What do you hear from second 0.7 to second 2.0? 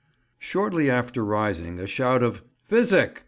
after rising a